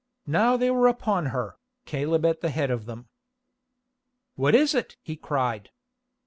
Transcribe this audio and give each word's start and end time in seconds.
Now 0.25 0.57
they 0.57 0.71
were 0.71 0.87
upon 0.87 1.27
her, 1.27 1.59
Caleb 1.85 2.25
at 2.25 2.41
the 2.41 2.49
head 2.49 2.71
of 2.71 2.87
them. 2.87 3.09
"What 4.33 4.55
is 4.55 4.73
it?" 4.73 4.97
he 5.03 5.15
cried. 5.15 5.69